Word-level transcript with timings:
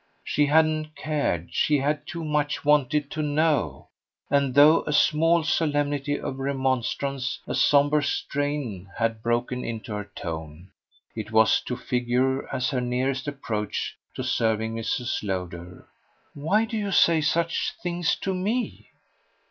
She 0.23 0.47
hadn't 0.47 0.95
cared; 0.95 1.53
she 1.53 1.77
had 1.77 2.07
too 2.07 2.25
much 2.25 2.65
wanted 2.65 3.11
to 3.11 3.21
know; 3.21 3.89
and, 4.31 4.55
though 4.55 4.81
a 4.85 4.91
small 4.93 5.43
solemnity 5.43 6.19
of 6.19 6.39
remonstrance, 6.39 7.37
a 7.45 7.53
sombre 7.53 8.01
strain, 8.03 8.89
had 8.97 9.21
broken 9.21 9.63
into 9.63 9.93
her 9.93 10.09
tone, 10.15 10.71
it 11.15 11.31
was 11.31 11.61
to 11.67 11.77
figure 11.77 12.47
as 12.51 12.71
her 12.71 12.81
nearest 12.81 13.27
approach 13.27 13.95
to 14.15 14.23
serving 14.23 14.73
Mrs. 14.73 15.21
Lowder. 15.21 15.87
"Why 16.33 16.65
do 16.65 16.77
you 16.77 16.91
say 16.91 17.21
such 17.21 17.73
things 17.83 18.15
to 18.23 18.33
me?" 18.33 18.89